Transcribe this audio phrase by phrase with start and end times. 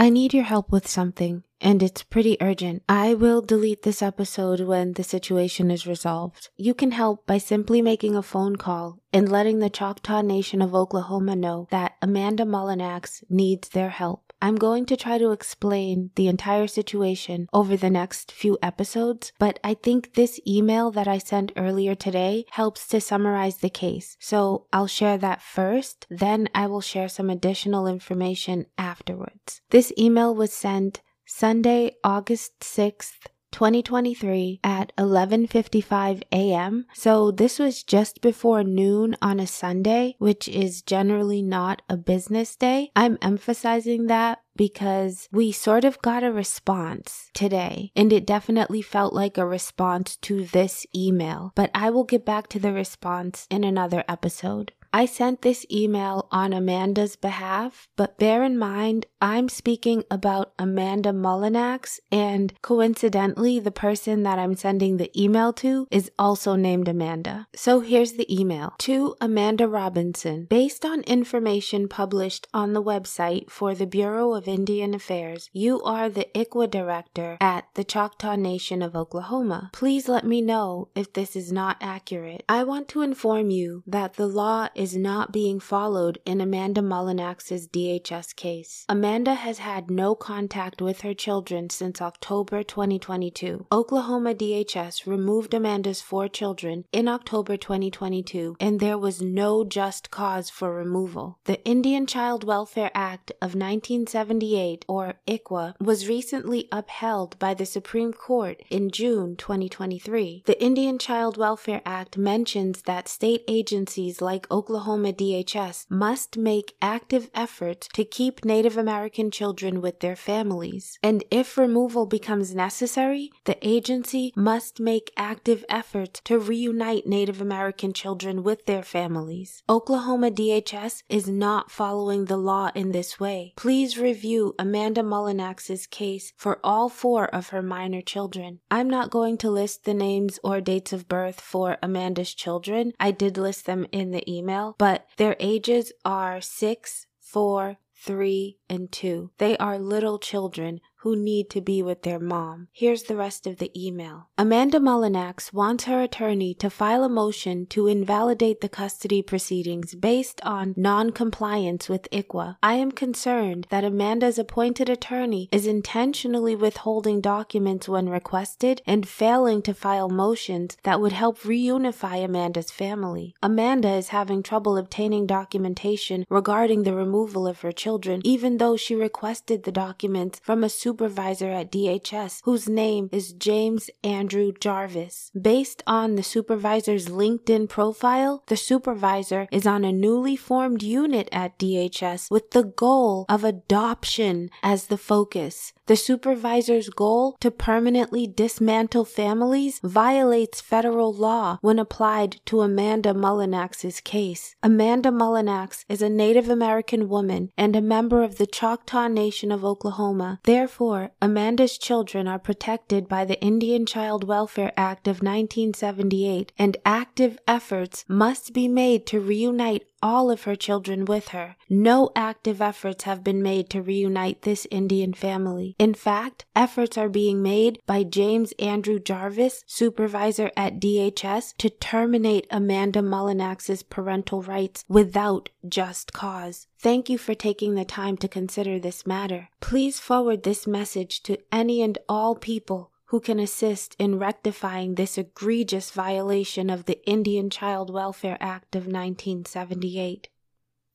[0.00, 2.84] I need your help with something, and it's pretty urgent.
[2.88, 6.50] I will delete this episode when the situation is resolved.
[6.56, 10.72] You can help by simply making a phone call and letting the Choctaw Nation of
[10.72, 14.27] Oklahoma know that Amanda Mulanax needs their help.
[14.40, 19.58] I'm going to try to explain the entire situation over the next few episodes, but
[19.64, 24.16] I think this email that I sent earlier today helps to summarize the case.
[24.20, 29.60] So I'll share that first, then I will share some additional information afterwards.
[29.70, 36.86] This email was sent Sunday, August 6th, 2023 at 11:55 a.m.
[36.94, 42.56] So this was just before noon on a Sunday, which is generally not a business
[42.56, 42.90] day.
[42.94, 49.14] I'm emphasizing that because we sort of got a response today, and it definitely felt
[49.14, 51.52] like a response to this email.
[51.54, 54.72] But I will get back to the response in another episode.
[54.92, 61.10] I sent this email on Amanda's behalf, but bear in mind I'm speaking about Amanda
[61.10, 67.48] Mulanax, and coincidentally, the person that I'm sending the email to is also named Amanda.
[67.54, 70.46] So here's the email to Amanda Robinson.
[70.48, 76.08] Based on information published on the website for the Bureau of Indian Affairs, you are
[76.08, 79.70] the ICWA director at the Choctaw Nation of Oklahoma.
[79.72, 82.44] Please let me know if this is not accurate.
[82.48, 87.66] I want to inform you that the law is not being followed in Amanda Mulanax's
[87.66, 88.84] DHS case.
[88.88, 93.66] Amanda has had no contact with her children since October 2022.
[93.72, 100.48] Oklahoma DHS removed Amanda's four children in October 2022, and there was no just cause
[100.48, 101.40] for removal.
[101.44, 108.12] The Indian Child Welfare Act of 1978, or ICWA, was recently upheld by the Supreme
[108.12, 110.44] Court in June 2023.
[110.46, 116.74] The Indian Child Welfare Act mentions that state agencies like Oklahoma Oklahoma DHS must make
[116.82, 120.98] active efforts to keep Native American children with their families.
[121.02, 127.94] And if removal becomes necessary, the agency must make active efforts to reunite Native American
[127.94, 129.62] children with their families.
[129.70, 133.54] Oklahoma DHS is not following the law in this way.
[133.56, 138.60] Please review Amanda Mulanax's case for all four of her minor children.
[138.70, 142.92] I'm not going to list the names or dates of birth for Amanda's children.
[143.00, 148.90] I did list them in the email but their ages are six, four, three, and
[148.90, 149.30] two.
[149.38, 152.68] They are little children who need to be with their mom.
[152.72, 154.28] Here's the rest of the email.
[154.36, 160.40] Amanda Mulanax wants her attorney to file a motion to invalidate the custody proceedings based
[160.44, 162.56] on non-compliance with ICWA.
[162.62, 169.62] I am concerned that Amanda's appointed attorney is intentionally withholding documents when requested and failing
[169.62, 173.34] to file motions that would help reunify Amanda's family.
[173.42, 178.94] Amanda is having trouble obtaining documentation regarding the removal of her children, even though she
[178.94, 185.30] requested the documents from a supervisor at DHS whose name is James Andrew Jarvis.
[185.38, 191.58] Based on the supervisor's LinkedIn profile, the supervisor is on a newly formed unit at
[191.58, 195.74] DHS with the goal of adoption as the focus.
[195.88, 204.00] The supervisor's goal to permanently dismantle families violates federal law when applied to Amanda Mulanax's
[204.00, 204.54] case.
[204.62, 209.64] Amanda Mulanax is a Native American woman and a member of the Choctaw Nation of
[209.64, 210.40] Oklahoma.
[210.44, 216.76] Therefore, Therefore, Amanda's children are protected by the Indian Child Welfare Act of 1978, and
[216.86, 221.56] active efforts must be made to reunite all of her children with her.
[221.68, 225.74] No active efforts have been made to reunite this Indian family.
[225.78, 232.46] In fact, efforts are being made by James Andrew Jarvis, supervisor at DHS, to terminate
[232.50, 236.66] Amanda Mulanax's parental rights without just cause.
[236.78, 239.48] Thank you for taking the time to consider this matter.
[239.60, 245.16] Please forward this message to any and all people who can assist in rectifying this
[245.16, 250.28] egregious violation of the Indian Child Welfare Act of 1978.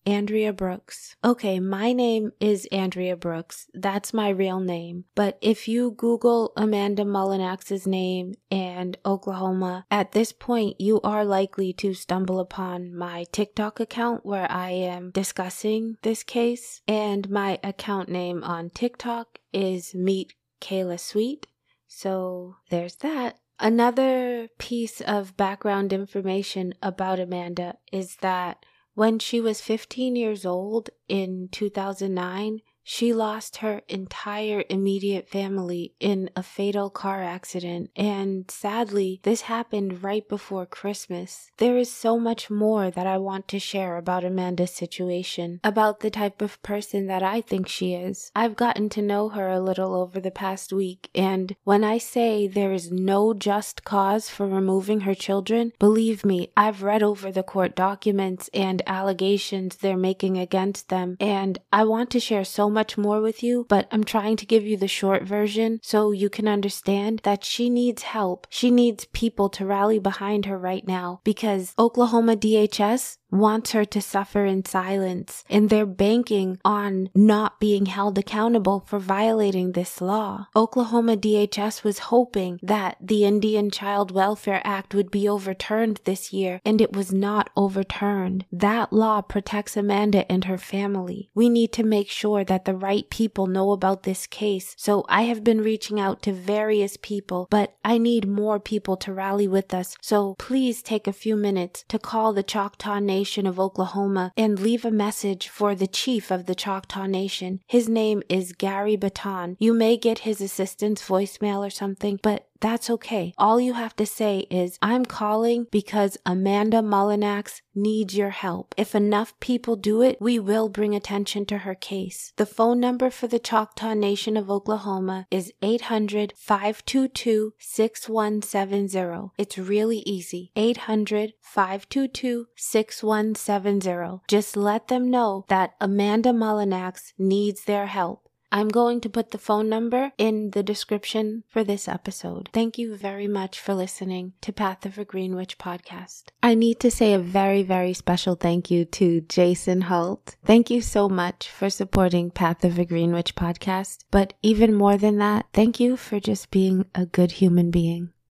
[0.06, 1.16] Andrea Brooks.
[1.24, 3.70] Okay, my name is Andrea Brooks.
[3.74, 5.06] That's my real name.
[5.16, 11.74] But if you Google Amanda Mulanax's name and Oklahoma, at this point you are likely
[11.74, 16.82] to stumble upon my TikTok account where I am discussing this case.
[16.88, 21.48] And my account name on TikTok is Meet Kayla Sweet.
[21.96, 23.38] So there's that.
[23.60, 30.90] Another piece of background information about Amanda is that when she was 15 years old
[31.08, 39.22] in 2009, She lost her entire immediate family in a fatal car accident, and sadly,
[39.24, 41.50] this happened right before Christmas.
[41.58, 46.10] There is so much more that I want to share about Amanda's situation, about the
[46.10, 48.32] type of person that I think she is.
[48.36, 52.48] I've gotten to know her a little over the past week, and when I say
[52.48, 57.44] there is no just cause for removing her children, believe me, I've read over the
[57.44, 62.98] court documents and allegations they're making against them, and I want to share so much
[62.98, 66.48] more with you, but I'm trying to give you the short version so you can
[66.48, 68.48] understand that she needs help.
[68.50, 74.00] She needs people to rally behind her right now because Oklahoma DHS wants her to
[74.02, 80.48] suffer in silence, and they're banking on not being held accountable for violating this law.
[80.56, 86.62] Oklahoma DHS was hoping that the Indian Child Welfare Act would be overturned this year,
[86.64, 88.46] and it was not overturned.
[88.52, 91.32] That law protects Amanda and her family.
[91.34, 95.24] We need to make sure that the right people know about this case, so I
[95.24, 99.74] have been reaching out to various people, but I need more people to rally with
[99.74, 104.60] us, so please take a few minutes to call the Choctaw Nation of Oklahoma and
[104.60, 107.60] leave a message for the chief of the Choctaw Nation.
[107.68, 109.58] His name is Gary Batton.
[109.60, 113.34] You may get his assistant's voicemail or something, but that's okay.
[113.38, 118.74] All you have to say is, I'm calling because Amanda Mulanax needs your help.
[118.78, 122.32] If enough people do it, we will bring attention to her case.
[122.38, 129.32] The phone number for the Choctaw Nation of Oklahoma is 800 522 6170.
[129.38, 130.54] It's really easy.
[130.56, 134.22] 800 522 6170.
[134.30, 138.23] Just let them know that Amanda Mulanax needs their help.
[138.54, 142.50] I'm going to put the phone number in the description for this episode.
[142.54, 146.26] Thank you very much for listening to Path of a Green Witch podcast.
[146.44, 150.36] I need to say a very, very special thank you to Jason Holt.
[150.46, 154.04] Thank you so much for supporting Path of a Green Witch podcast.
[154.12, 158.13] But even more than that, thank you for just being a good human being.